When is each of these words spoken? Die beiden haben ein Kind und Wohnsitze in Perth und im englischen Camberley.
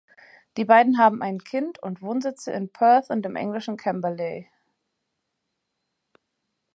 Die 0.57 0.65
beiden 0.65 0.97
haben 0.97 1.21
ein 1.21 1.37
Kind 1.37 1.77
und 1.77 2.01
Wohnsitze 2.01 2.51
in 2.51 2.71
Perth 2.71 3.11
und 3.11 3.23
im 3.23 3.35
englischen 3.35 3.77
Camberley. 3.77 4.49